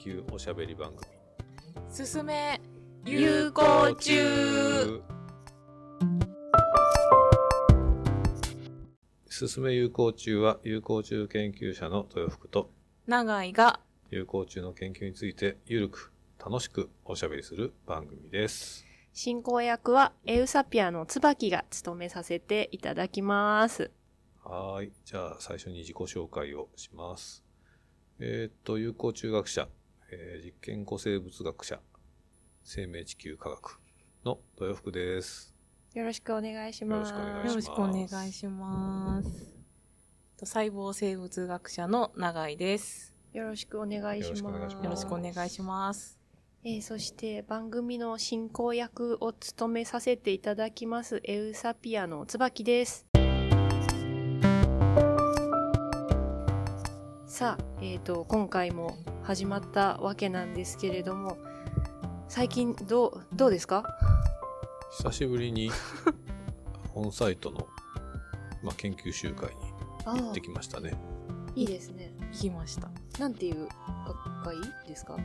[0.00, 1.06] 究おしゃべり番組
[1.90, 2.58] すすめ
[3.04, 5.02] 有効中
[9.26, 12.70] すすめ有効中は有効中研究者の豊福と
[13.06, 16.12] 長井が有効中の研究についてゆるく
[16.42, 18.86] 楽しくおしゃべりする番組です。
[19.12, 23.90] 進行役はエウサピアの椿が務めさせていただきます。
[24.42, 24.92] はーい。
[25.04, 27.44] じゃあ最初に自己紹介をします。
[28.18, 29.68] えーっと、有効中学者、
[30.12, 31.80] えー実験古生物学者、
[32.64, 33.80] 生命地球科学
[34.24, 35.54] の豊福です。
[35.94, 37.12] よろしくお願いします。
[37.12, 39.28] よろしくお願いしますよろしくお願いします。
[40.36, 43.14] と細胞生物学者の長井です。
[43.32, 44.42] よろしくお願いします。
[44.42, 46.18] よろしくお願いしますよろしくお願いします。
[46.64, 53.09] えーそして番組の進行役を務めさせていただきますエウサピアの椿です。
[57.40, 61.38] さあ、えっ、と、今回も始まったわけなんですけれども、
[62.28, 63.96] 最近どう、どうですか？
[64.98, 65.70] 久しぶりに
[66.94, 67.66] オンサイトの、
[68.62, 69.56] まあ、研究集会に
[70.04, 70.92] あ行ってきましたね。
[71.54, 72.12] いいですね。
[72.30, 72.90] 行きました。
[73.18, 73.66] なんていう
[74.06, 75.16] 学会ですか？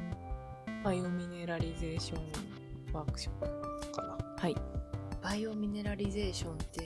[0.86, 3.92] バイオミネラリゼーションワークショップ。
[3.92, 4.17] かな。
[4.38, 4.56] はい。
[5.22, 6.84] バイオミネラリゼーションって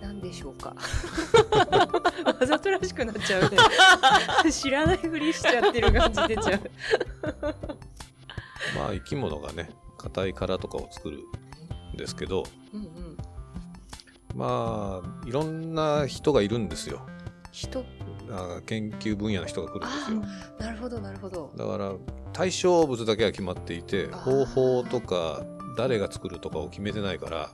[0.00, 0.74] 何でしょうか？
[2.24, 3.56] わざとらしくなっちゃうね。
[4.52, 6.70] 知らないふりしちゃってる感じ出ちゃう。
[8.76, 11.18] まあ生き物がね、硬い殻とかを作る
[11.94, 13.16] んですけど、うんうん。
[14.34, 17.06] まあ、いろんな人がいるんですよ。
[17.50, 17.84] 人？
[18.30, 20.22] あ研究分野の人が来るんですよ。
[20.60, 21.50] なるほどなるほど。
[21.56, 21.92] だから
[22.34, 25.44] 対象物だけは決まっていて方法とか
[25.78, 27.50] 誰が作るとかを決めてないから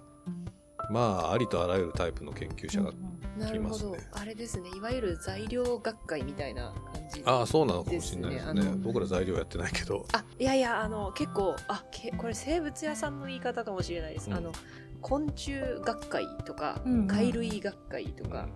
[0.91, 2.93] まあありとあらゆるタイプの研究者が、
[3.39, 4.71] なるほど、来ますねあれですね。
[4.77, 8.63] いわゆる材料学会みたいな感じああそうなのかもしれないですね。
[8.83, 10.07] 僕ら材料やってないけど。
[10.13, 14.37] あいやいやあの結構あけこれ生物屋さんの言い方かもしれないです、うん。
[14.37, 14.53] あの
[15.01, 18.49] 昆虫学会とか、うんうん貝類学会とか、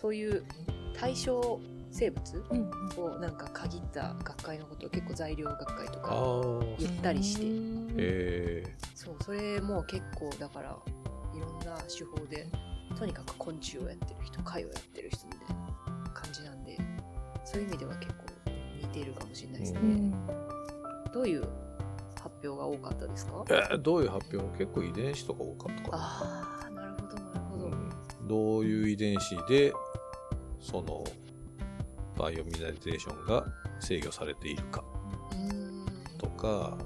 [0.00, 0.44] そういう
[0.98, 1.60] 対象
[1.90, 2.44] 生物
[2.96, 7.42] をなんか限った学会のことを結構材料学会とあかあ言ったりして。
[7.44, 8.64] うんえ
[8.94, 10.76] そうそれも結構だから
[11.40, 12.46] いろんな手法で
[12.98, 16.78] とにかく昆虫をやってる人貝をやってる人みたいな感じなんで
[17.44, 18.24] そういう意味では結構
[18.82, 20.10] 似ているかもしれないですね、うん。
[21.12, 21.42] どういう
[22.20, 23.32] 発表が多かったですか？
[23.46, 28.28] ーえーどういう発表結構遺伝子とか多かったかな、ああなるほどなるほど、うん。
[28.28, 29.72] どういう遺伝子で
[30.60, 31.04] その
[32.18, 33.46] バイオミナリゼーションが
[33.80, 34.84] 制御されているか
[36.18, 36.76] とか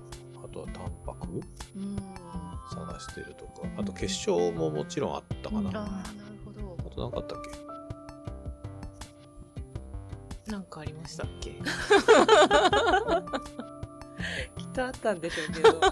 [0.44, 1.40] あとはタンパク
[1.76, 1.96] うん
[2.70, 3.62] 探してるとか。
[3.78, 5.76] あと結晶ももちろんあったかな、うん。
[5.76, 6.76] ああなるほど。
[6.78, 7.38] あと何かあったっ
[10.46, 10.52] け？
[10.52, 11.50] なんかありましたっけ？
[14.56, 15.80] きっとあったんでしょうけど。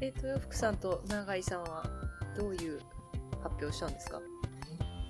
[0.00, 1.84] え豊福さんと永井さんは
[2.36, 2.80] どういう
[3.42, 4.20] 発表したんですか？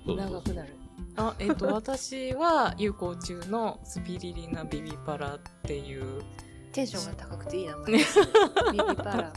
[0.05, 0.73] 長くなる。
[1.17, 6.21] あ、えっ、と、私は有効中のスピリリナビビパラっていう、
[6.77, 8.27] テンションが高くていい名前ですね。
[8.71, 9.33] ビビパラ。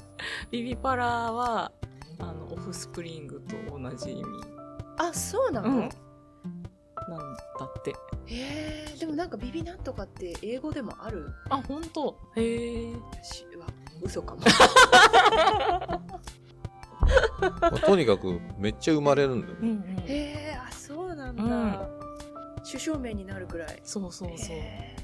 [0.51, 1.73] ビビパラは、
[2.19, 4.29] あの、オフスプリングと同じ意味。
[4.99, 5.79] あそうなの、うん。
[5.79, 5.91] なんだ
[7.65, 7.93] って。
[8.27, 11.33] へえでもなんかビビなんとかって英語でもある？
[11.49, 12.15] あ、本当。
[12.37, 12.93] へえ。
[13.23, 13.67] しは。
[14.03, 14.43] 嘘かも。
[17.63, 19.55] まあとにかくめっちゃ生まれるんだよ。
[19.55, 20.05] ね、うんうん。
[20.07, 21.79] へえあそうなんだ、うん。
[22.67, 23.81] 首相名になるくらい。
[23.83, 24.57] そうそうそう。
[24.59, 24.95] へ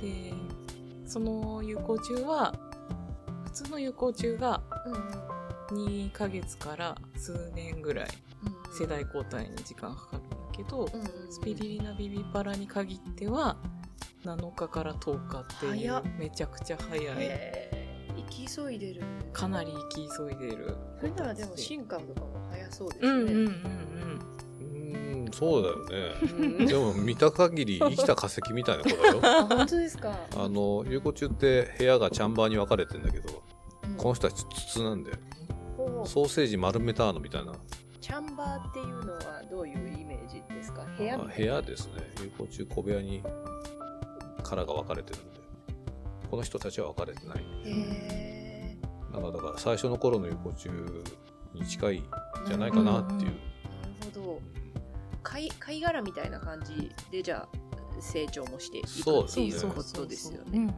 [0.00, 0.32] で、
[1.06, 2.54] その有効中は、
[3.44, 5.24] 普通の有効中がーうんうん
[5.74, 8.08] 2ヶ月から数年ぐらい
[8.44, 8.74] うん。
[8.76, 10.88] 世代交代に時間かかるんだけど、
[11.30, 13.56] スピリリナビビパラに限っては
[14.24, 17.04] 7日から10日っていうめちゃくちゃ早い。
[17.06, 17.08] へ
[17.72, 19.02] え生き急いでる。
[19.32, 20.76] かなり生き急いでる。
[20.98, 24.33] それならでも進化とかも早そうですね、うんうんうんうーん
[25.38, 26.14] そうだよね。
[26.58, 26.66] うん。
[26.66, 29.20] でも見た限り生きた化石みたいな子だよ。
[29.22, 33.42] あ本当ですか、あの有効中って部屋がチャンバーに分かれてんだけど
[33.88, 33.96] うん。
[33.96, 35.16] この人たち筒なんだよ。
[35.76, 37.52] ほうソーセージ丸めたのみたいな。
[38.00, 40.84] チャンバーっていうのはどういうイメージですか？
[40.98, 41.92] 部屋部屋ですね。
[42.22, 43.22] 有効中小部屋に
[44.42, 45.40] 殻が分かれてるんで。
[46.30, 47.38] この人たちは分かれてない。
[47.38, 48.78] へえ。
[49.12, 50.70] なんかだから最初の頃の有効中
[51.54, 52.04] に近いん
[52.48, 53.53] じゃないかなっていう、なるほど
[55.34, 57.58] 貝貝殻みたいな感じでじゃあ
[58.00, 60.58] 成長もしていくそうっていうそうことですよね。
[60.58, 60.74] うん。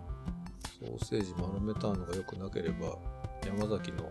[0.89, 2.97] ソーセージ丸めたのが良くなければ
[3.45, 4.11] 山崎の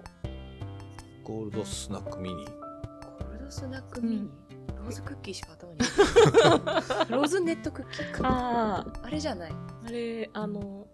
[1.23, 2.45] ゴールドスナックミニ。
[2.45, 4.29] ゴールドスナックミニ、
[4.67, 5.79] どローズクッキーしか頭に
[7.09, 8.21] ローズネットクッキーか。
[8.27, 9.51] ああれじゃない。
[9.51, 9.55] あ、
[9.87, 10.87] あれ、あの、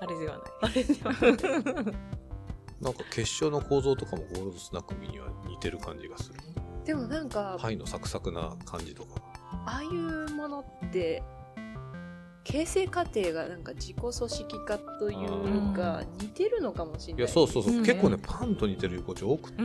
[0.00, 0.46] あれではない。
[0.60, 1.94] あれではない
[2.82, 6.59] なんか結晶の構造とかもゴールドスナックミには似てる感じがする。
[6.84, 9.20] でもなんか、パイのサクサクな感じとか。
[9.66, 11.22] ああいうものって
[12.44, 17.74] 形成過程がなんか自己組織化というか似てるのかもしれないいや、そうそうそう。
[17.74, 19.62] うん結構ね、パンと似てる横丁多くって、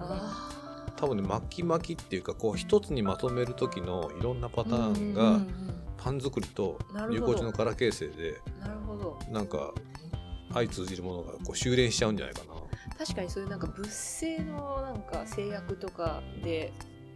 [0.00, 9.72] あ多分ね、巻き巻きっていうか、こう一つにまとめる時のいろんなパターンうんが、うんパン作りとなるほど有効地の殻形成で、あなるほどなんか、
[10.52, 12.55] 相通じるものがこう修練しちゃうんじゃないかな。
[12.98, 16.72] 確かにそういうなんか物性のなんか制約とかで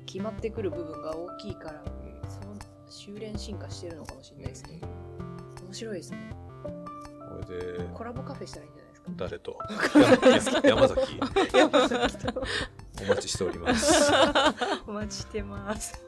[0.07, 1.83] 決まってくる部分が大きいから
[2.29, 2.55] その
[2.89, 4.81] 修練進化してるのかもしれないですね。
[5.65, 6.19] 面白いですね。
[6.65, 9.13] これで、コラボカフェしたらいいんじゃないですか？
[9.17, 9.59] 誰と？
[10.69, 11.21] 山崎。
[11.57, 12.43] 山崎と。
[13.03, 14.13] お待ちしております。
[14.87, 16.05] お待ちしてます。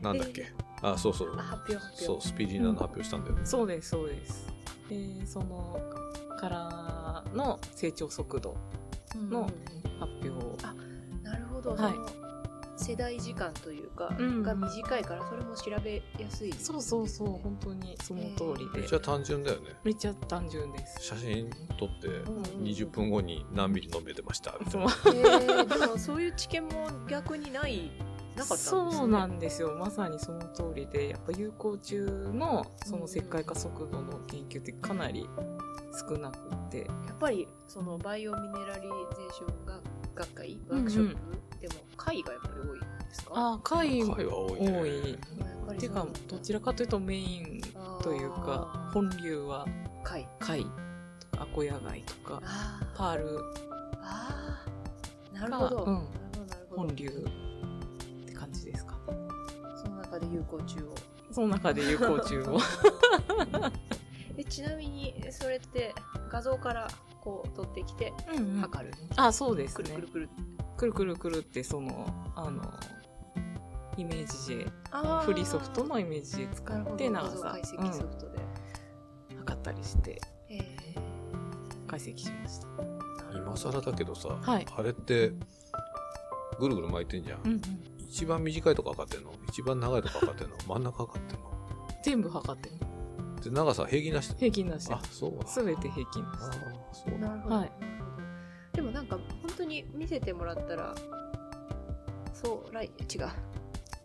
[0.00, 0.52] なんだっけ？
[0.80, 1.34] あ、そうそう。
[1.38, 1.42] あ。
[1.42, 2.04] 発表発表。
[2.04, 3.44] そう、スピリーナの発表したんだよね。
[3.44, 4.46] そうです、そうです。
[4.88, 5.78] で、その、
[6.38, 6.81] から
[7.32, 8.56] の成長速度
[9.30, 9.50] の
[9.98, 10.56] 発表を。
[11.22, 12.22] なるほど、はい
[12.82, 18.96] 世代時間というか、うんが短いからそれも調べやすい、そうそうそう、本当にその通りでめっち。
[18.96, 19.76] ゃ単純だよね。
[19.84, 21.04] めっちゃ単純です。
[21.04, 21.48] 写真
[21.78, 24.90] 撮ってうんうんうん20分後に何ミリ飲めてましたみたいそうな。
[25.14, 27.92] えー、でもそういう知見も逆にない
[28.42, 28.92] なかったね。
[28.92, 29.74] そうなんですよ。
[29.78, 32.04] まさにその通りでやっぱ有効中
[32.34, 35.28] のその石灰化速度の研究ってかなり
[36.08, 36.80] 少なくって。
[36.80, 39.82] やっぱりそのバイオミネラリゼーション学
[40.14, 41.16] 学会ワークショップ、
[41.60, 43.32] でも会がやっぱり多いんですか？
[43.34, 44.10] ああ貝。
[44.10, 44.80] 貝は多いね。
[44.80, 45.10] 多い。
[45.68, 47.60] やっていうかどちらかというとメイン
[48.02, 49.66] というか本流は
[50.02, 50.64] 会貝
[51.30, 52.42] とかアコヤ貝とか
[52.94, 53.38] パール。
[54.02, 55.40] あー。
[55.40, 56.06] なるほど、がうん。
[56.70, 57.24] 本流
[60.26, 60.94] で有効中を。
[61.30, 62.58] その中で有効中を。
[64.36, 65.94] えちなみにそれって
[66.30, 66.88] 画像から
[67.20, 68.60] こう取ってきてうんうん。
[68.60, 70.28] 測る、あそうですくるねくるくる。
[70.76, 72.62] くるくるくるってそのあの
[73.96, 75.24] イメージであー。
[75.24, 77.50] フリーソフトのイメージで使って長さ。
[77.52, 78.38] 解析ソフトで、
[79.32, 80.94] うん、測ったりしてえ
[81.86, 82.66] 解析しました。
[82.68, 84.66] ー今更だけどさ、はい。
[84.76, 85.32] あれって
[86.58, 87.40] ぐるぐる巻いてんじゃん。
[87.44, 87.60] うんうん、
[88.12, 89.32] 一番短いとこ測ってんの？
[89.48, 90.56] 一番長いとこ測ってんの？
[90.68, 91.50] 真ん中測ってんの？
[92.04, 92.76] 全部測ってる
[93.42, 94.28] で長さ平均出し？
[94.28, 94.88] て平均出し。
[94.88, 95.46] てあ、そうだ。
[95.46, 96.42] すべて平均あー
[96.92, 97.28] そうだ。
[97.28, 97.72] なるほど、はい。
[97.80, 100.94] なるほどでもなんか本当に見せてもらったら
[102.34, 103.28] そうライ違う。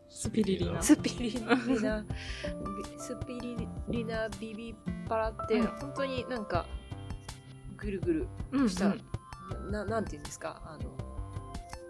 [0.10, 0.82] スピリリナ。
[0.82, 1.56] スピリリナ。
[1.56, 1.66] ビ
[2.98, 4.76] スピリリナビビ
[5.10, 5.68] パラってうん。
[5.68, 6.66] 本当になんか
[7.76, 8.70] ぐるぐるうんうん。
[8.70, 8.96] した
[9.70, 10.62] ななんていうんですか？
[10.66, 10.98] あの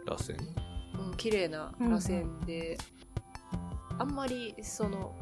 [0.07, 0.35] 螺旋？
[0.39, 0.76] うん
[1.17, 2.77] 綺麗な螺旋で、
[3.99, 5.15] あんまりその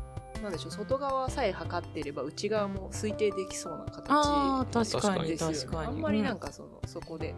[0.44, 5.58] なんでしょう外側さえ測っていれば内側も推定できそうなああ形確かにですよね。
[5.58, 5.88] 確かに。
[5.88, 7.34] あんまりなんかその、そこで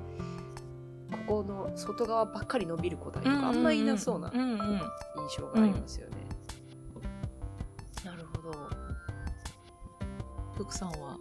[1.27, 4.59] ここの外側ばっかり伸びる個体とうんかあんまりいなそうなうんうん。
[4.59, 6.17] 印象がありますよね、
[8.03, 8.51] なるほど。
[10.55, 11.17] 福さんは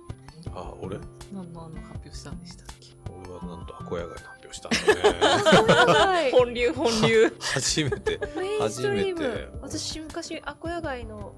[0.55, 0.99] あ、俺？
[1.33, 2.96] 何のあの発表したんでしたっけ？
[3.25, 5.95] 俺はなんとアコヤガイの発表したんだね。
[5.95, 7.37] は い本流本流。
[7.41, 8.21] 初めて。
[8.37, 9.47] メインストリー初めて。
[9.53, 11.35] ム私昔アコヤガイの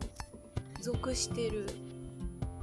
[0.81, 1.67] 属してる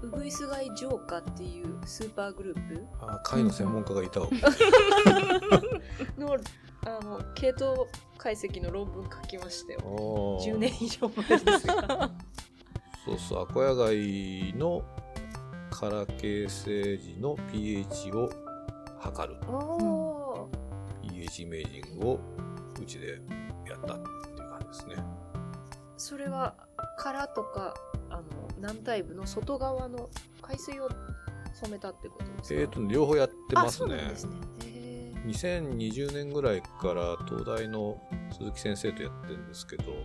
[0.01, 2.85] ウグイスガイジョーカっていうスーパーグループ。
[3.01, 4.29] あ、貝の専門家がいたわ。
[6.17, 6.37] の
[6.85, 9.79] あの系統解析の論文書きましたよ。
[9.83, 10.53] おー。
[10.53, 12.11] 10年以上前ですが
[13.05, 14.83] そうそう、アコヤガイの
[15.71, 18.29] 殻形成時の pH を
[19.05, 19.39] 測る。
[19.47, 22.19] おー pH イメージングを
[22.81, 23.21] うちで
[23.67, 25.03] やったっていう感じですね。
[25.97, 26.55] それは
[26.97, 27.73] 殻とか
[28.09, 28.23] あの
[28.59, 30.09] 軟体部の外側の
[30.41, 30.89] 海水を
[31.53, 32.59] 染めたってことですか？
[32.61, 33.95] えーと、両方やってますね。
[33.95, 34.09] あそうなん。
[34.09, 34.31] ですね。
[34.65, 37.99] へー2020年ぐらいから東大の
[38.37, 39.95] 鈴木先生とやってるんですけど、へ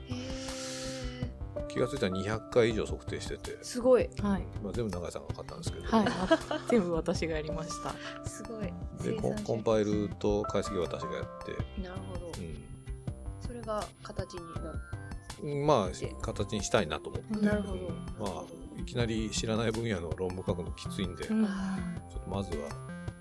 [1.69, 4.09] 気がついたら200回以上測定してて、ーすごい。
[4.23, 4.47] はい。
[4.62, 6.07] まあ、全部永井さんが買ったんですけど、はい。
[6.71, 7.95] 全部私がやりました。
[8.26, 12.33] すごいでコンコンパイルと解析は私がやって、なるほど、う
[13.40, 14.40] それが形に
[15.62, 18.33] なまあ形にしたいなと思って、なるほど。
[18.33, 18.45] まあ
[18.80, 21.45] いきなり知らない分野の論文書くのきついんで、うん。
[21.45, 22.69] ちょっとまずは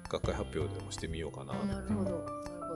[0.09, 1.53] 学会発表でもしてみようかな。
[1.53, 2.03] なるほど。
[2.03, 2.25] なる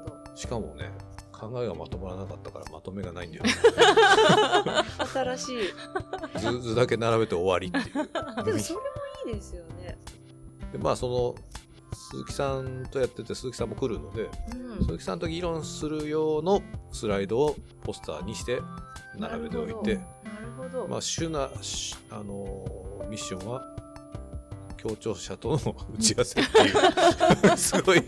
[0.04, 0.36] ほど。
[0.36, 0.92] しかもね、
[1.32, 3.52] 考えがまとまらなかったからまとめがないんだよね。
[5.14, 6.40] 新しい。
[6.40, 8.44] 図図だけ並べて終わりっていう。
[8.46, 8.86] でもそれも
[9.28, 9.98] いいですよね。
[10.72, 11.36] でまあその
[12.14, 18.62] 鈴木さんとやってて鈴木さんも来るので、うん鈴木さんと議論する用のスライドをポスターにして
[19.16, 20.88] 並べておいてなるほど。
[20.88, 23.62] まあ主なしあのーミッションは
[24.78, 28.04] 協調者との打ち合わせっていう すごい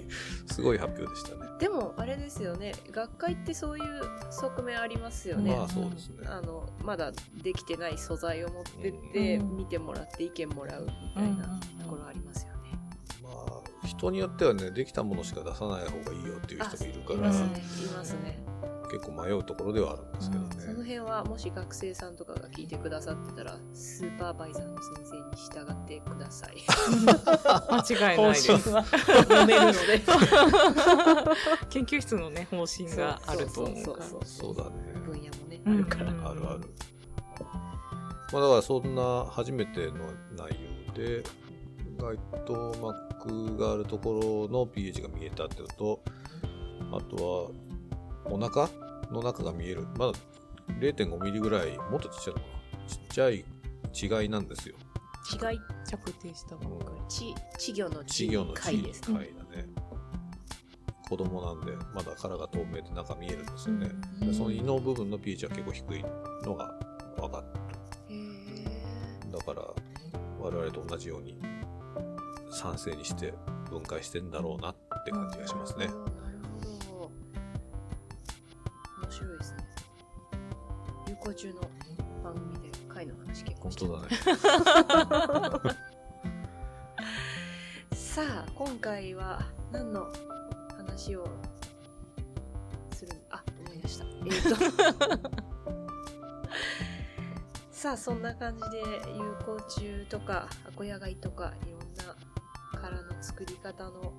[0.47, 1.45] すごい発表でしたね。
[1.59, 6.27] でもあれですよね学会ってそういう側面ありますよね、まあそうですね。
[6.27, 7.11] あのまだ
[7.43, 12.54] できてない素材を持ってって、うん見てもらって意見もらうみたいなところありますよね。
[14.05, 18.39] まあ人によってはねできたものしか出さない方がいいよっていう人もいるからいますねいますね。
[18.91, 20.55] 結構迷うところではあるんですけどね。
[20.59, 26.63] その辺はもし学生さんとかが聞いてくださってたらスーパーバイザーの先生に従ってください。
[27.97, 28.47] 間違いないです。
[28.53, 30.01] 読めるので。
[31.69, 34.05] 研究室のね、方針があると思うから。
[34.05, 34.93] そうそうだね。
[35.05, 36.11] 分野もね、うんあるから。
[36.11, 36.69] あるある。
[38.31, 39.93] まあだからそんな初めての
[40.37, 40.57] 内
[40.87, 41.23] 容で、
[41.97, 46.03] 街頭膜があるところの pH が見えたっていうのと、
[46.91, 47.51] あと
[48.25, 48.69] はお腹
[49.11, 49.87] の中が見える。
[49.97, 50.13] まだ
[50.79, 52.47] 0.5ミリぐらい、もっとちっちゃいのか
[52.77, 52.87] な。
[52.87, 54.75] ちっちゃい違いなんですよ。
[55.31, 57.01] 違い、着底したばっかり。
[57.07, 59.17] ち、稚魚の稚魚の貝ですね。
[59.17, 59.67] 貝だね。
[61.07, 63.89] 子供なんで、まだ殻が透明で中見えるんですよね。
[64.21, 66.05] うんでその胃の部分の pH は結構低い
[66.43, 66.73] のが
[67.17, 67.43] 分かっ
[68.09, 69.37] へーた。
[69.37, 69.61] だから、
[70.39, 71.37] 我々と同じように
[72.55, 73.33] 酸性にして
[73.69, 75.93] 分解してんだろうなって感じがしますねな。
[75.93, 76.03] 面
[79.11, 79.57] 白いですね。
[81.07, 81.61] 流行中の
[82.23, 84.07] 番組で貝の話結構本してだね。
[87.93, 89.41] さあ、今回は
[89.73, 90.07] 何の
[90.77, 91.27] 話を
[92.93, 93.13] する？
[93.13, 94.05] んあ、思い出した。
[94.05, 95.29] えー、と。
[97.69, 98.79] さあ、そんな感じで
[99.13, 101.74] 有効虫とか、アコヤガイとか、いろ
[102.89, 104.13] んな殻の作り方の、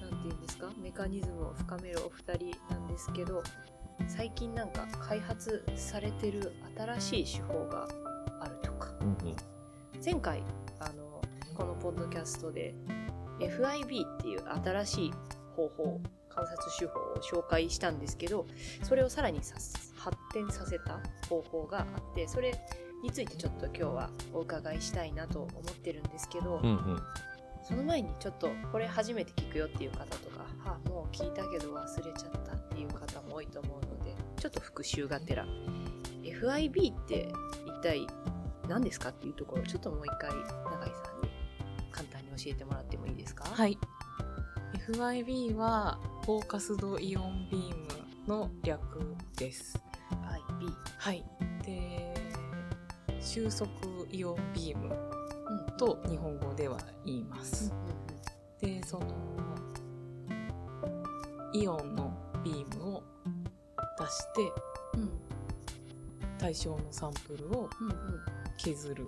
[0.00, 3.42] なんていうんですか、メカニズムを深めるお二人なんですけど、
[4.08, 7.88] 最近なんか開発されてる新しい手法が
[8.40, 8.94] あるとか。
[9.00, 9.60] うんうん
[10.02, 10.42] 前回
[10.78, 11.20] あの
[11.54, 12.74] このポッドキャストで
[13.38, 15.12] FIB っていう新しい
[15.54, 18.46] 方法観察手法を紹介したんですけど
[18.82, 19.56] それをさらにさ
[19.96, 22.54] 発展させた方法があってそれ
[23.02, 27.02] についてちょっと今日はお伺いしたいなと思ってるんですけど、うんうん
[27.62, 35.46] その前にちょっとこれ初めて聞くよっていう方とかはもう聞いたけど忘れちゃったっていう方も多いと思うのでちょっと復習がてら
[36.22, 37.28] FIB って
[37.66, 38.06] 一体
[38.66, 41.30] 何ですかっていうところをちょっともう一回永井さんに
[41.92, 43.44] 簡単に教えてもらってもいいですか？
[43.44, 43.78] はい。
[44.88, 47.76] FIB は、フォーカスドイオンビーム
[48.26, 48.80] の略
[49.36, 49.78] です。
[50.10, 51.24] FIB はい。
[53.32, 53.70] 収束
[54.10, 54.90] イオンビーム
[55.78, 57.72] と日本語では言います。
[58.60, 59.06] で、その、
[61.52, 63.02] イオンのビームを
[64.00, 64.52] 出して、
[64.94, 65.10] うん
[66.38, 67.70] 対象のサンプルを
[68.58, 69.06] 削る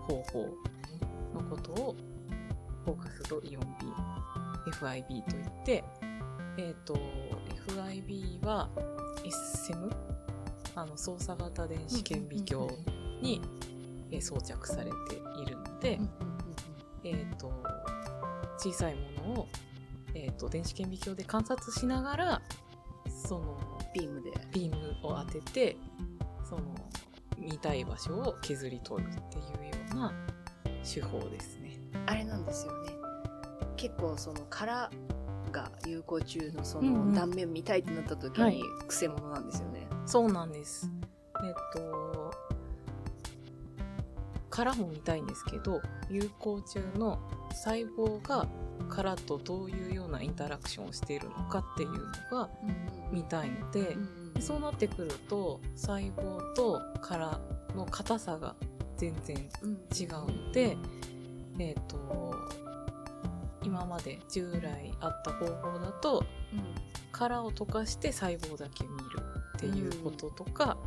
[0.00, 0.48] 方法
[1.32, 1.96] のことを
[2.84, 3.94] フォーカスドイオンビーム
[4.72, 5.84] FIB といって、
[6.56, 6.98] えっ、と
[7.68, 8.68] FIB は
[9.24, 9.88] SM
[10.74, 13.40] あの操作型電子顕微鏡に、
[14.10, 16.10] えー装着されているので、うんうん
[17.04, 17.52] えっ、と
[18.58, 19.48] 小さいものを、
[20.14, 22.42] えー、と電子顕微鏡で観察しながら
[23.08, 23.58] その
[23.94, 24.32] ビームで。
[24.52, 25.76] ビームを当てて
[26.48, 26.62] その
[27.38, 29.50] 見たい場所を削り取るっていうよ
[29.92, 30.12] うな
[30.82, 31.78] 手法ですね。
[32.06, 32.92] あれなんですよね。
[33.76, 34.90] 結構その殻
[35.52, 37.08] が有効中のそうんうん。
[37.08, 38.56] の断面見たいってなった時はい。
[38.56, 40.90] にくせ者なんですよね、そうなんです。
[41.46, 42.25] えっと
[44.56, 47.20] 殻も見たいんですけど有効中の
[47.50, 48.48] 細胞が
[48.88, 52.48] 殻とどういうようなインタラクションをしているのかっていうのが
[53.12, 53.96] 見たいので、
[54.34, 57.38] でそうなってくると細胞と殻
[57.74, 58.54] の硬さが
[58.96, 60.78] 全然うん違うので、
[61.58, 62.34] えっ、と
[63.62, 66.24] 今まで従来あった方法だと
[67.12, 68.96] 殻を溶かして細胞だけ見る
[69.58, 70.78] っていうこととか、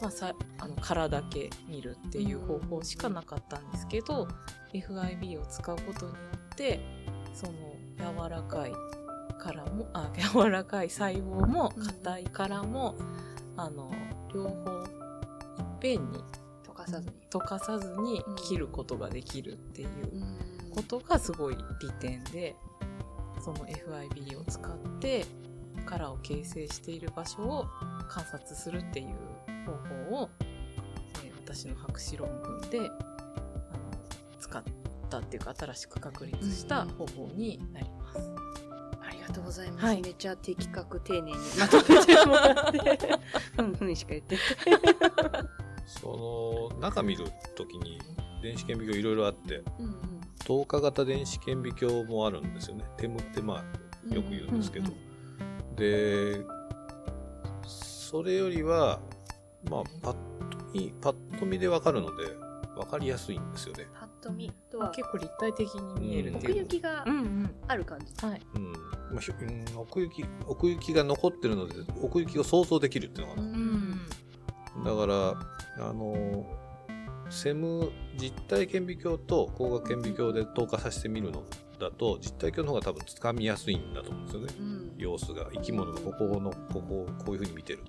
[0.00, 4.28] まあ、さあの殻だけ見るっていう方法しかなかったんですけど、
[4.72, 6.18] FIB を使うことによ
[6.52, 6.80] って
[7.34, 7.52] その
[7.98, 8.72] 柔らかい
[9.38, 11.86] 殻もあ 柔らかい細胞もうん。
[11.86, 12.94] 硬い殻も、
[13.56, 13.90] あの
[14.34, 16.18] 両方いっぺんに
[16.62, 20.70] 溶かさずに溶かさずに切ることができるっていううん。
[20.70, 22.54] ことがすごい利点で
[23.40, 25.24] その FIB を使って
[25.86, 27.66] 殻を形成している場所を
[28.08, 29.16] 観察するっていう
[29.66, 29.72] 方
[30.16, 30.49] 法を、えー
[31.54, 32.90] 私の博士論文であの
[34.38, 34.62] 使っ
[35.08, 38.30] たっていうか新しく確立した方法になります。
[39.02, 39.86] ありががとうございます。
[39.86, 43.08] はいめっちゃ的確丁寧に まとめてもらって。
[43.58, 44.44] うんうんしか言ってない。
[45.86, 47.24] その、中見る
[47.56, 47.98] ときに、
[48.42, 49.96] 電子顕微鏡いろいろあって、うん
[50.44, 52.84] 透過型電子顕微鏡もあるんですよね。
[52.96, 53.64] テムってま
[54.04, 54.90] うんあ、よく言うんですけど。
[54.90, 56.44] うんで、
[57.66, 59.00] それよりは、
[59.70, 60.40] まあ、パッと
[60.72, 62.24] 見、パッと見でわかるので、
[62.76, 63.86] わかりやすいんですよね。
[63.98, 66.62] パッと見とは結構立体的に見えるって奥いう。
[66.62, 67.50] 行きがうんうん。
[67.66, 68.26] ある感じ。
[68.26, 68.40] はい。
[68.54, 68.72] うん。
[68.72, 68.78] ま
[69.16, 73.46] あひょうん奥行き、奥行きが残ってるので、奥行きを想像できるっていうのかな。
[73.46, 74.00] うん。
[74.84, 76.46] だから、あの、
[77.28, 81.44] セム実体顕微鏡と光学顕微鏡で透過させてみるの
[81.78, 84.54] だと、実体鏡の方が多分つかみやすいんだと思うんですよね。
[84.58, 85.48] うん様子が。
[85.54, 87.80] 生き物がここの、ここをこういう風に見てる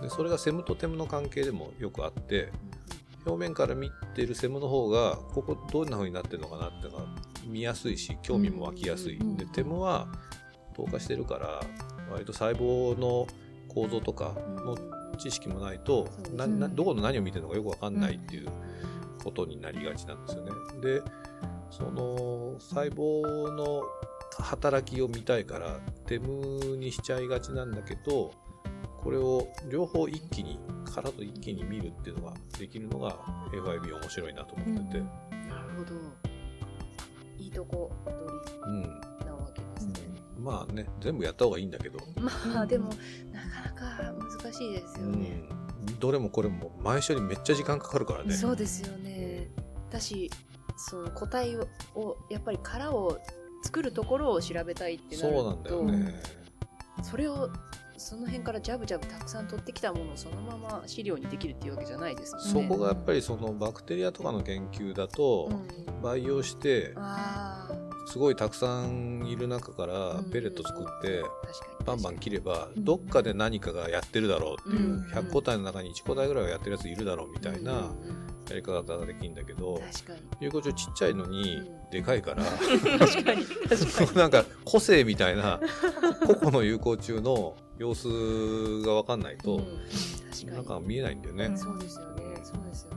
[0.00, 2.50] で、それがセムとテムの関係でもよくあって、
[3.24, 7.06] 表面から見てるセムの方が、ここどんな風になってるのかなっていうのが
[7.46, 9.18] 見やすいし、興味も湧きやすい。
[9.18, 10.08] うんで、テムは
[10.74, 11.60] 透過してるから、
[12.10, 13.26] 割と細胞の
[13.68, 14.34] 構造とか
[14.64, 14.76] の
[15.18, 18.48] 知識もないとななどこの何を見てるのかよくわかんないっていう
[19.22, 20.52] ことになりがちなんですよね。
[20.80, 21.02] で
[21.70, 23.82] その細胞の
[24.38, 28.32] 働きを見たいからテムにしちゃいがちなんだけど
[29.02, 33.18] これを両方一気に殻と一気に見るっていうのができるのが
[33.52, 34.98] FIB 面白いなと思ってて、
[35.48, 35.94] なるほど。
[37.38, 38.16] いいとこ取
[38.64, 39.94] うんりなわけですね。
[40.38, 42.90] まあね全部やった方がいいんだけど、まあでも
[43.32, 45.28] なかなか難しいですうよね。
[45.28, 48.34] ん、どれもこれも前処理めっちゃ時間かかるからね。
[48.34, 49.48] そうですよね。
[49.90, 50.30] だし、
[50.76, 51.66] その個体を
[51.96, 53.18] をやっぱり殻を
[53.64, 56.14] 作るところを調べたいってなると、そうなんだよね。
[57.02, 57.50] それを
[58.02, 62.68] その辺からジャブジャブたくさん取ってきたものをそのまま資料にできるっていうわけじゃないですもんね。
[62.68, 65.48] そこがやっぱりそのバクテリアとかの研究だと、
[65.86, 66.94] うん、培養して
[68.08, 71.22] すごいたくさんいる中からうんペレット作って
[71.84, 77.72] バンバン切ればうんどっかで何かがやってるだろうっていううん100個体の中に1個体ぐらいはやってるやついるだろうみたいな
[78.50, 79.80] やり方ができるんだけど
[80.40, 81.82] 有効帳ちっちゃいのにうん。
[81.92, 82.42] でかいから
[84.14, 85.60] なんか個性みたいな
[86.26, 89.60] 個々の有効中の様子が分かんないと
[90.46, 91.52] なんか見えないんだよね。
[91.56, 92.22] そうですよね。
[92.42, 92.96] そうですよね。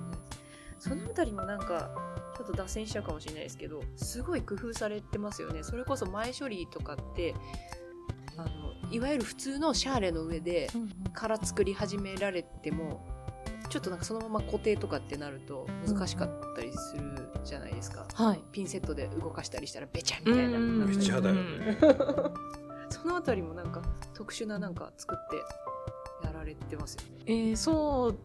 [0.79, 1.89] そのあたりもなんか
[2.37, 5.63] ちょっと脱線しちゃうかもしれないですけどすごい工夫されてますよね。
[5.63, 7.33] それこそ前処理とかって
[8.37, 8.49] あの
[8.91, 10.89] いわゆる普通のシャーレの上でうんうん。
[11.13, 13.07] 殻作り始められても
[13.69, 18.43] ちょっとなんかそのまま固定とかってなると難しかったりするじゃないですか、はい。
[18.51, 20.57] ピンセットで動かしたりしたらべちゃみたいな。
[20.57, 20.79] うん。
[20.79, 21.77] なったりめっちゃだよね。
[23.05, 23.83] そのあたりもなんか
[24.15, 25.35] 特殊ななんか作って
[26.25, 27.23] やられてますよね。
[27.27, 28.17] えー、そう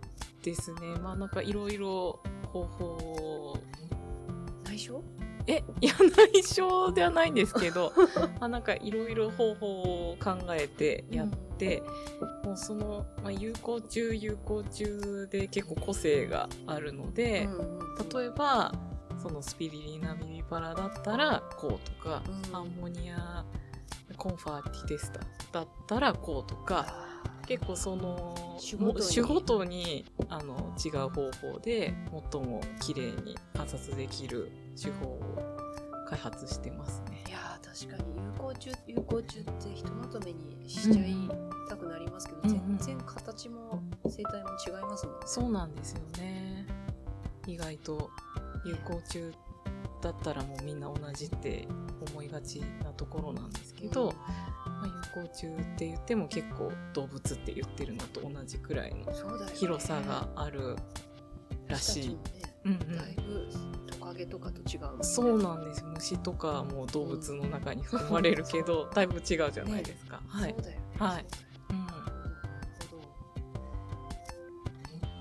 [0.43, 0.81] ですね。
[1.03, 3.59] まあなんかいろいろ方法
[4.65, 5.03] 内緒？
[5.47, 7.93] え、いや、内緒ではないんですけど、
[8.41, 11.83] まあなんかいろいろ方法を考えてやって、
[12.43, 17.51] もうその、まあ、有効中有効中で結構個性があるので、
[18.15, 18.73] 例えば、
[19.23, 22.57] そのスピリリナビビパラだったらこうとか、うん。
[22.57, 23.45] アンモニア
[24.21, 25.21] コンファーティテスタ
[25.61, 27.07] だったらこうとか、
[27.47, 31.95] 結構その種ごとにあの違う方法で
[32.31, 35.21] 最も綺麗に観察できる手法を
[36.07, 37.31] 開発してますねい。
[37.31, 41.15] やー確かに有効中有効中ってひとまとめにしちゃい
[41.69, 45.21] たくなりますけど、うんうん全然形も生態も違いますもんね。
[45.27, 46.67] そうなんですよね。
[47.47, 48.11] 意外と
[48.67, 49.33] 有効中
[50.01, 51.69] だったらもうみんな同じって
[52.13, 54.15] 思いがちなところなんですけど、
[54.67, 59.07] まあ、有効中って言っても結構動物って言ってるのと同じくらいの
[59.55, 60.77] 広さがある
[61.69, 62.09] らしい。
[62.09, 62.19] うん
[62.63, 63.49] 私たちもねだいぶ
[63.87, 70.21] トカゲとかと違うねそうなんですよ虫とかも動物の中に含まれるけど、だいぶ違うじゃないですか。
[70.29, 70.63] はいそう。
[70.63, 70.87] だよね。
[70.99, 71.37] はいそ
[71.67, 72.13] うだよねなる
[72.91, 72.97] ほ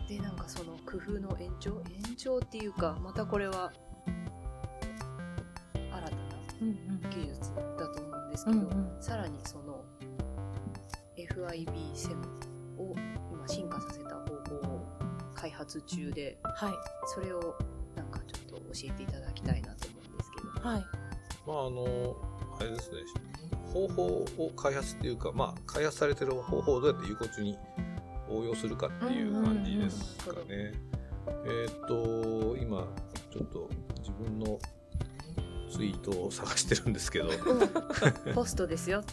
[0.01, 0.07] ど。
[0.09, 1.81] でなんかその工夫の延長？
[1.89, 3.71] 延長っていうかまたこれは
[6.59, 7.39] 技術
[7.77, 9.01] だと思うんですけど、うんうん。
[9.01, 9.83] さらにその
[11.15, 12.15] FIB7
[12.77, 12.95] を
[13.31, 14.87] 今進化させた方法を
[15.35, 16.73] 開発中ではい。
[17.05, 17.55] それを
[17.95, 20.69] なんかちょっと教えていただきたいなと思うんですけど。
[20.69, 20.85] はい。
[21.47, 22.15] まああの、
[22.59, 22.97] あれですね、
[23.73, 27.57] 方法を開発っていうか、まあ、開発されてる方法をどうやって有効中に
[28.29, 30.73] 応用するかっていう感じですかね。
[31.45, 32.87] えーっと、今、
[33.31, 33.69] ちょっと
[33.99, 34.59] 自分の
[35.69, 37.29] ツイートを探してるんですけど、
[38.33, 39.01] ポストですよ。
[39.01, 39.05] ね、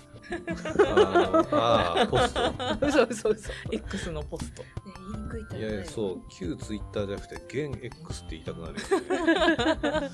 [0.79, 2.87] あのあー、ポスト。
[2.87, 3.49] 嘘嘘嘘。
[3.49, 4.63] ね X のポスト。
[5.13, 5.87] 言いにくいタイプいやいや、う。
[5.87, 10.11] そう、旧ツイッターじゃなくて、現 X って言いたくなるよね。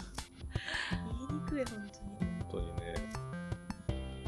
[0.90, 1.92] 言いにくい本当に。
[2.40, 2.94] 本当にね。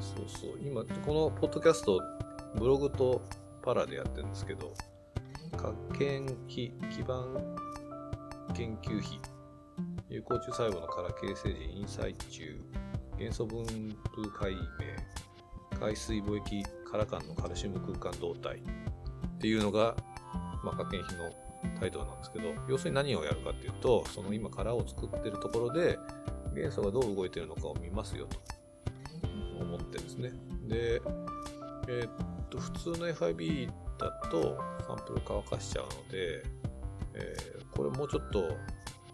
[0.01, 0.59] そうそう。
[0.65, 2.01] 今、このポッドキャスト、
[2.57, 3.23] ブログと
[3.63, 4.73] パラでやってるんですけど、
[5.57, 7.57] 核研費、基盤
[8.55, 9.21] 研究費、
[10.15, 13.65] 有効中細胞の殻形成時、インサイチュー、元素分
[14.15, 19.97] 布解明、海水貿易殻間のカルシウム空間動態っていうのが、
[20.63, 21.33] まあ、核研費の
[21.81, 25.99] タイトルなんですけど、要するに何をやるかっていうと、その今殻を作ってるところで、
[26.55, 28.39] 元素がどう動いてるのかを見ますよと
[29.59, 30.31] 思ってですね。
[30.69, 31.03] で、
[31.89, 36.45] えーっと、普通の FIB だとサンプル乾かしちゃうので、
[37.15, 38.57] えーこれもうちょっと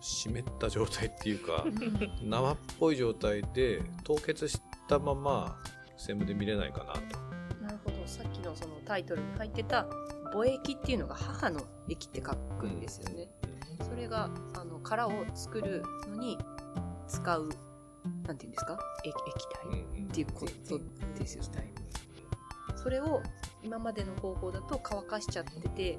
[0.01, 1.65] 湿った状態っていうか、
[2.23, 5.59] 生っぽい状態で凍結したまま
[5.97, 7.01] セムで見れないかなと。
[7.65, 7.97] なるほど。
[8.07, 9.87] さっきのそのタイトルに入ってた
[10.33, 13.29] 母液っていうのが母の液って書くんですよね、
[13.83, 16.39] それがあの殻を作るのに
[17.07, 17.49] 使う
[18.27, 18.79] なんていうんですか？
[19.05, 20.81] 液液体うんうんっていうこと
[21.19, 21.75] ですよね。
[22.77, 23.21] それを
[23.63, 25.99] 今までの方法だと乾かしちゃってて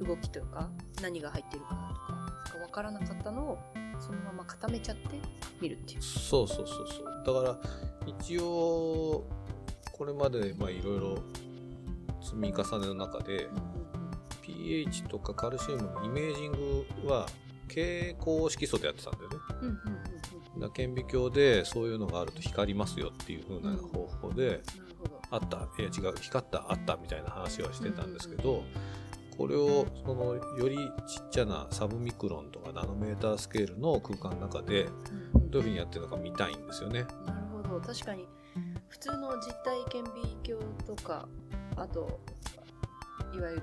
[0.00, 0.70] 動きというか
[1.02, 1.89] 何が入ってるかと
[2.50, 3.58] かが分からなかったのを
[3.98, 5.08] そのまま固めちゃって
[5.60, 6.02] 見るっていう。
[6.02, 6.88] そうそうそう。
[6.88, 7.22] そう。
[7.24, 7.70] だから、
[8.06, 9.24] 一応、
[9.92, 11.18] これまで、まあ、いろいろ
[12.22, 13.48] 積み重ねの中で、
[14.42, 16.52] pH とかカルシウムのイメージン
[17.02, 17.26] グは、
[17.68, 19.36] 蛍光色素でやってたんだよね。
[19.62, 19.80] うんうん
[20.56, 20.72] うんうん。
[20.72, 24.62] 顕微鏡でそういうのがあると光りますよっていう風な方法で、
[25.30, 28.64] あった、いや違う、光った、あったみたいな話はしてたんですけど、
[29.36, 37.04] これを、その、よりちっちゃなサブミクロンとかナノメータースケールの空間の中で、どういう風にやってるのか見たいんですよね。
[37.26, 37.80] なるほど。
[37.80, 38.28] 確かに
[38.88, 41.28] 普通の実体顕微鏡とか
[41.76, 42.20] あと
[43.32, 43.62] いわゆる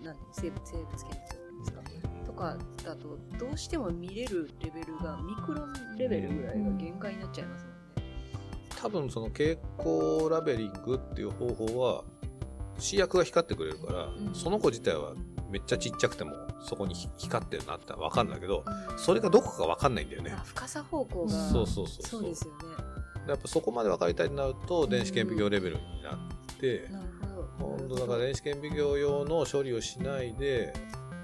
[0.00, 1.82] ななんて生物生物検査ですか？
[2.24, 7.78] とかだとどうしても見れるレベルがミクロンレベルぐらいが限界になっちゃいますもんね。
[8.80, 12.04] 多分その蛍光ラベリングっていう方法は、
[12.78, 15.14] 試薬が光ってくれるから、んその子自体は
[15.50, 20.42] めっちゃちっちゃくてもそこに光ってるなってわかるんだけど、うんそれがどこかわかんないんだよねあ。
[20.44, 22.58] 深さ方向がそうそうそうそうですよね。
[23.28, 27.76] やっぱそこまで分かりたいとなると、電子顕微鏡レベルになって、なるほど。
[27.76, 30.72] 今度だから電子顕微鏡用の処理をしないで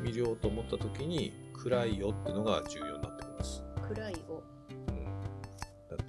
[0.02, 3.64] 見ようと思った時に、暗いよっていうのが重要になってきます。
[3.88, 5.06] 暗いをうん。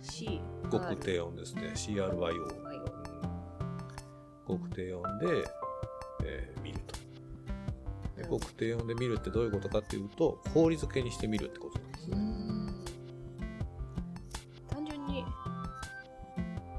[0.01, 1.71] C 極低温ですね。
[1.75, 2.74] CRYO。
[4.49, 5.25] うん極低温で、
[6.23, 6.95] えー見ると。
[8.17, 8.39] でうん。
[8.39, 12.17] 極低温で見るってどういうことかっていうと、氷漬けにして見るってことなんですうね。
[12.17, 12.85] ん。
[14.69, 15.25] 単純に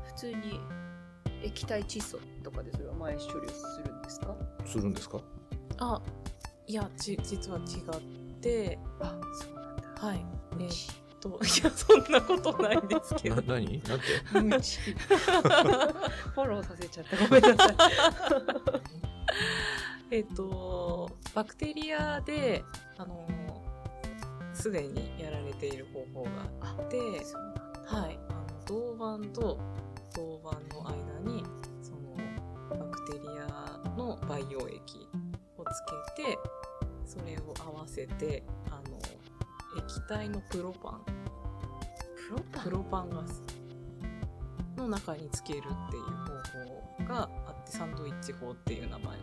[0.06, 0.60] 普通に
[1.42, 4.34] 液体窒素とかでそれは前処理をするんですか？
[4.64, 5.20] するんですか？
[5.78, 6.00] あ
[6.66, 8.78] いやち実は違って。
[9.00, 9.82] あそうなんだ。
[9.96, 10.24] はい。
[10.60, 13.82] えーといやそんなことないんですけなど何？
[13.84, 14.06] なんて？
[14.30, 17.76] フォローさせちゃったごめんなさい。
[20.10, 22.64] えっとバクテリアで
[22.98, 23.26] あの
[24.54, 26.96] すでにやられている方法があって
[27.86, 29.58] はい、あの銅板と
[30.14, 30.94] 銅板の間
[31.30, 31.44] に
[31.82, 32.16] その
[32.70, 35.08] バクテリアの培養液
[35.58, 35.66] をつ
[36.16, 36.38] けて
[37.04, 38.98] それを合わせてあの
[39.78, 41.00] 液体のプロパン。
[42.28, 42.64] プロパン？
[42.64, 43.42] プロパンガス
[44.76, 49.14] の中につけるっていう方法があってサンドイッチ法っていう名前が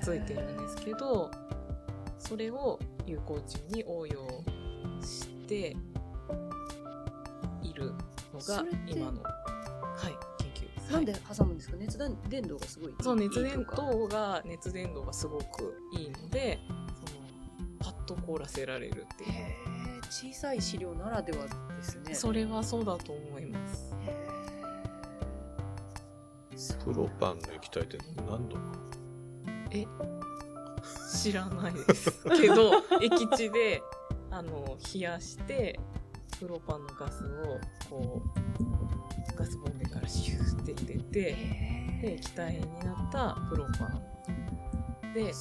[0.00, 1.30] ついてるんですけど
[2.18, 4.26] それを有効中に応用
[5.02, 5.76] して
[7.62, 7.92] いる
[8.32, 9.30] のが今の、は
[10.08, 10.92] い、研究です。
[10.92, 11.76] なんではい挟むんですか？
[11.76, 13.66] 熱伝伝導がすごいそう熱伝導
[14.08, 16.58] が熱伝導がすごくいいので
[18.14, 19.30] と凍らせられるっていう。
[20.10, 22.14] 小さい資料ならではですね。
[22.14, 23.94] それはそうだと思います。
[26.84, 27.98] プロパンの液体って
[28.28, 28.56] 何度
[29.70, 29.86] え
[31.12, 32.72] 知らないですけど
[33.02, 33.82] 液地で
[34.30, 35.80] あの冷やして
[36.38, 38.22] プロパンのガスをこ
[39.32, 45.32] うガスボンベからシューって入れてでへ液体になったプロパンで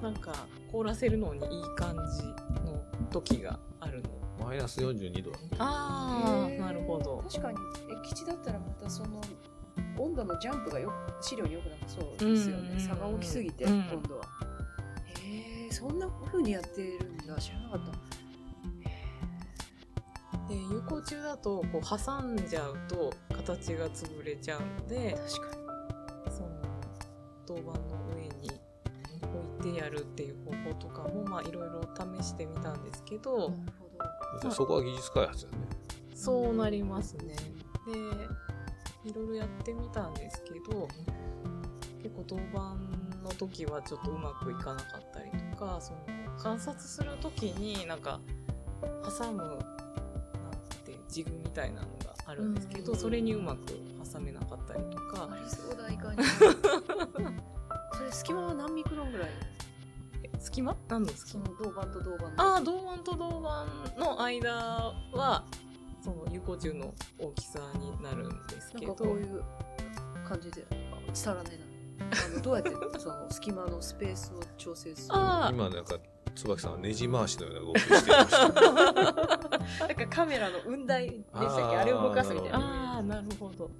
[0.00, 2.24] なんか凍らせるのにいい感じ
[2.62, 4.10] の時があるの。
[4.44, 5.30] マイナス42度。
[5.30, 7.24] だああなるほど。
[7.28, 7.58] 確かに。
[8.04, 9.20] 液地だったらまたその
[9.98, 13.82] 温度のジャンプがよ資料によくなさそうですよね、差が大きすぎて、うん。
[13.90, 14.24] 今度は。
[15.24, 17.36] へえそんな風にやってるんだ。
[17.36, 17.92] 知らなかった。
[20.48, 25.57] で有効中だとこう挟んじゃうと形が潰れちゃうので確かに
[29.68, 33.88] 置いてやるっていう方法とかもまあいろいろ試してみたんですけど、なるほ
[34.34, 35.66] どじゃあそこは技術開発だよね。
[36.14, 37.36] そうなりますね。
[37.86, 40.88] でいろいろやってみたんですけど
[42.02, 42.78] 結構当番
[43.22, 45.98] の時はちょっとうまくいかなかったりとかその
[46.36, 48.20] 観察する時になんか
[49.18, 49.58] 挟むなん
[50.84, 53.60] てジグみたいなのがあるんですけど、うんそれにうまく
[54.12, 56.18] 挟めなかったりとかありそうだいかに
[60.58, 62.32] え隙間何の隙そ間の銅板と銅板の。
[62.36, 63.28] ああ銅板と銅
[63.94, 64.52] 板の間
[65.12, 65.44] は
[66.02, 69.42] その有効中の大きさになるんですなんけどかこういう
[70.28, 70.74] 感じであ
[71.12, 71.68] 伝わらねえな。
[72.10, 75.14] あのどうやって その隙間のスペースを調整する？
[75.16, 75.96] あ今なんか
[76.34, 78.48] 椿さんはネジ回しのような動きをしていました。
[79.86, 81.76] なんかカメラの雲台でしたっけ？
[81.78, 82.58] あれを動かすみたいな。
[82.58, 83.70] ああなるほど。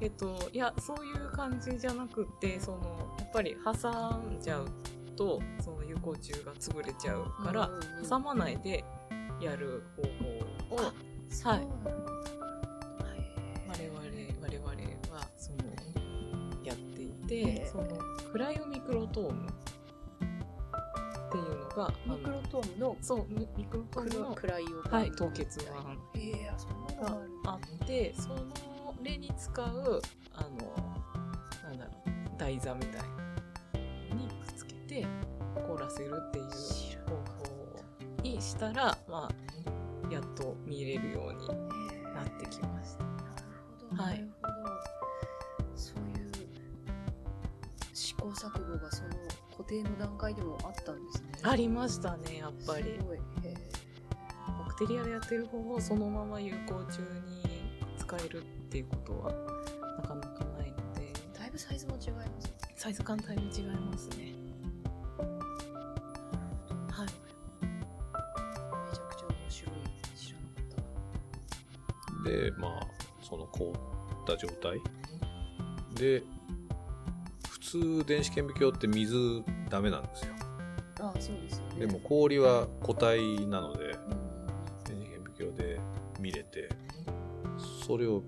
[0.00, 4.66] えっといやそういう感じじゃなくてそのやっぱり挟んじゃう
[5.20, 8.08] とその有効中が潰れちゃうから、うんうんうん。
[8.08, 8.82] 挟まないで
[9.38, 10.02] やる方
[10.70, 10.78] 法を
[11.44, 11.68] はい。
[13.68, 14.00] 我々
[14.40, 14.70] 我々
[15.14, 15.58] はその
[16.64, 17.86] やっていへてーその
[18.32, 25.80] クライオミクロトームっていうのがミクロトームのそうミミクロトームの暗いをはい凍結板が
[27.44, 28.30] あってそ
[29.02, 30.02] れに使う
[30.34, 30.48] あの
[31.68, 33.19] なんだろう台座みたいな
[35.90, 36.44] せるっていう
[37.08, 41.48] 方法にしたらまあやっと見れるように
[42.14, 43.04] なってきました。
[43.04, 43.16] なる
[43.90, 44.24] ほど、はい。
[45.74, 46.32] そういう
[47.94, 49.10] 試行錯誤がその
[49.50, 51.32] 固定の段階でもあったんですね。
[51.42, 52.98] ありましたねやっぱり。
[54.58, 57.42] バクテリアでやってる方法をそのまま有効中に
[57.98, 59.32] 使えるっていうことは
[60.02, 61.12] なかなかないので。
[61.38, 62.52] だいぶサイズも違いますね。
[62.76, 64.39] サイズ感帯も違いますね
[72.30, 72.86] で、まあ、
[73.22, 74.80] その凍った状態
[75.96, 76.22] で、
[77.48, 80.34] 普通電子顕微鏡って水ダメなんですよ。
[81.00, 84.20] あそうですよねでも氷は固体なので、うん
[84.84, 85.80] 電子顕微鏡で
[86.20, 86.68] 見れて、
[87.86, 88.22] それを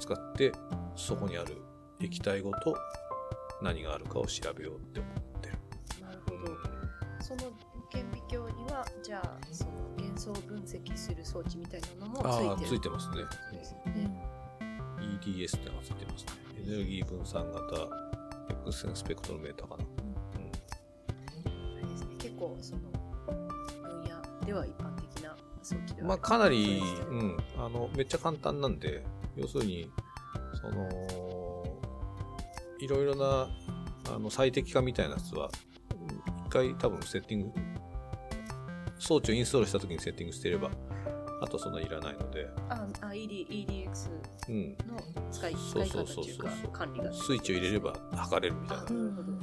[0.00, 0.52] 使って、
[0.96, 1.56] そこにある
[2.00, 2.76] 液体ごと
[3.62, 5.58] 何があるかを調べようって思ってる。
[6.02, 6.56] なるほど
[7.20, 7.52] その
[7.90, 9.64] 顕微鏡にはじゃあそ
[10.28, 13.16] の元素を分析する装置みたいなのもついてるついてますね。
[13.52, 14.24] ですよね
[15.22, 16.32] EDS ってのがついてますね。
[16.58, 17.88] エネルギー分散型
[18.66, 19.84] X 線スペクトロメーターかな。
[19.84, 19.86] う
[20.42, 29.04] んですね結構その分野では一般的な装置ではまあ、かなり、ううんん、あの、めっちゃ簡単なんで、
[29.36, 29.90] 要するに、
[30.60, 30.88] その、
[32.80, 33.48] いろいろな、
[34.14, 35.50] あの、最適化みたいなやつは、
[35.92, 37.52] うん一回多分セッティング、
[38.98, 40.70] 装置をインストールした時にセッティングしてれば、
[41.40, 44.10] あとそんなにいらないので、ああ ED EDX
[44.48, 47.12] うん、の使いそう使い方というか管理が。
[47.12, 49.38] スイッチを入れれば測れるみたいなものなので、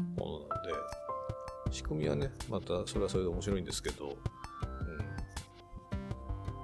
[1.71, 4.17] 仕組みはね、またそれはそれで面白いんですけど、うん、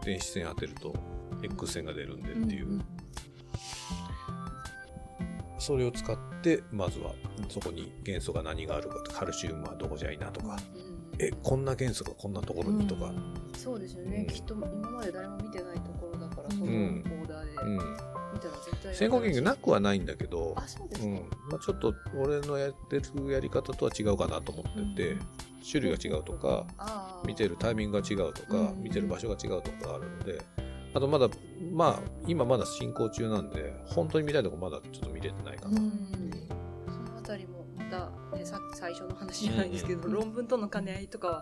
[0.03, 0.93] 電子線当てると
[1.43, 2.85] X 線が出るんでっていう、んん
[5.59, 7.13] それを使って、まずは
[7.47, 13.11] そこに元素が何があるかと、カルシウムはどこじゃいなとか、うんえ、こんな元素がこんなところにとか、
[13.57, 14.33] そうですよね、うん。
[14.33, 17.51] きっと今まで誰も見てないところだからそのオんーダーで。
[17.61, 17.77] うん。
[18.33, 21.13] 見たら絶対先行研究なくはないんだけど、あそうですか、うん。
[21.49, 25.17] まあちょっと俺のやってるやり方とは違うかなと思ってて、
[25.69, 26.65] 種類が違うとか、
[27.25, 28.83] 見てるタイミングが違うとか、うん。
[28.83, 30.41] 見てる場所が違うとかあるので、
[30.93, 31.29] あとまだ、
[31.71, 35.79] まあ、今まだ進行中なんで、本当に見たいとこまだちょっと見れてないかな。
[39.07, 41.41] ね、さ最初の話じゃないですけど、うん論文との兼ね合いとかは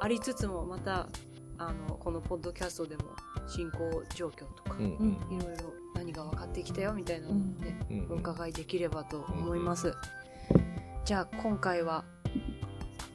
[0.00, 1.08] ありつつもまた
[1.58, 3.04] あのこのポッドキャストでも
[3.46, 5.36] 進行状況とか、うんうん。
[5.36, 8.06] いろいろ何が分かってきたよみたいなのをね、うん。
[8.10, 9.92] お伺いできればと思います、
[11.04, 12.04] じゃあ今回は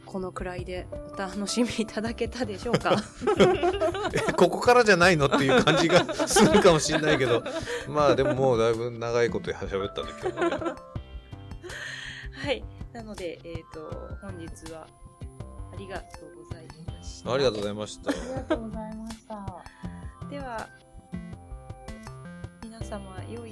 [0.05, 2.95] このくらいでお楽しみいただけたでしょうか？
[4.13, 7.43] えここからじゃないのっていう感じがするかもしれないけど、
[7.87, 10.73] まあでももうだいぶ長いこと喋ったんで今日もね。
[12.43, 12.63] はい
[12.93, 14.87] なのでえっ、と本日は
[15.73, 18.09] ありがとうございましたありがとうございました。
[18.11, 19.63] ありがとうございました。
[20.29, 20.69] では
[22.63, 23.51] 皆様良い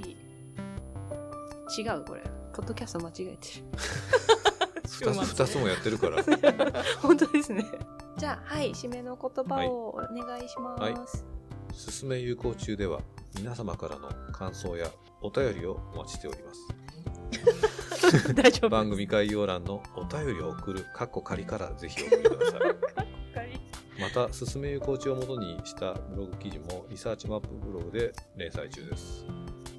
[1.78, 2.22] 違うこれ
[2.54, 3.48] ポッドキャスト間違えて
[4.86, 6.18] 二つ、二つもやってるから。
[6.18, 6.24] る
[7.02, 7.66] 本当ですね
[8.18, 10.96] じゃあはい締めの言葉をお願いします、はい
[11.74, 13.00] すすめ有効中では
[13.38, 17.91] 皆様からの感想やお便りをお待ちしております。
[18.34, 22.62] 大丈夫番組概要欄のお便りを送る、カッコ仮からぜひお送りください。
[24.02, 29.26] また、すすめ有効中をもとにしたブログ記事もリサーチマップブログで連載中です。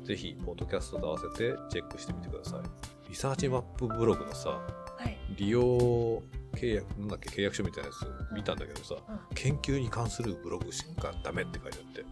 [0.04, 3.08] ぜひ、ポッドキャストと合わせてチェックしてみてください。
[3.08, 12.04] リサーチマップブログのさ、はい利用契約、なんだっけ、契約書みたいなやつ見たんだけどさ、うん研究に関するブログしかダメって書いてあって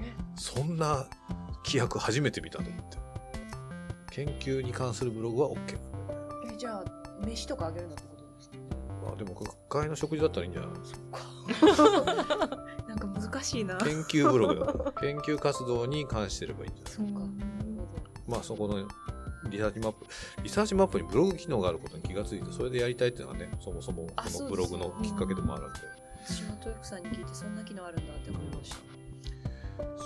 [0.00, 1.06] え、そんな
[1.64, 3.07] 規約初めて見たと思って。
[4.18, 5.78] 研究に関するブログは OK。
[6.52, 6.84] えじゃあ
[7.24, 8.56] 飯とかあげるのってことですか？
[9.06, 10.70] まあでも、学会の食事だったらいいんじゃない
[12.88, 13.76] なんか難しいな。
[13.78, 14.92] 研究ブログだから。
[15.00, 17.12] 研究活動に関してればいいんじゃないそうか。
[18.26, 18.88] まあそこの
[19.50, 20.06] リサーチマップ、
[20.42, 25.78] リサーチマップにブログ機能があることに気がついて、それでやりたいっていうのがね、そもそもあこのブログのきっかけでもあるんで、
[26.26, 28.76] 仕事よくさんに聞いてそんな機能あるんだって思いました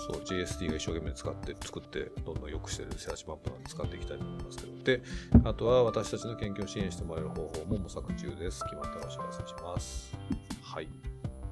[0.06, 5.02] そう、 JST が一生懸命使って作って、どんどん良くしてるリサーチマップなんで使っていきたいと思いますけど、で、
[5.44, 8.64] あとは私たちの研究を支援してもらえる方法も模索中です。
[8.64, 10.16] 決まったらお知らせします。
[10.62, 10.88] はい。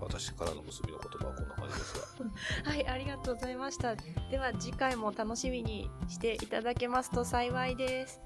[0.01, 2.19] 私からの結びの言葉はこんな感じです
[2.65, 2.71] が。
[2.71, 3.95] はい、ありがとうございました。
[4.31, 8.21] では次回も楽しみにしていただけますと幸いです。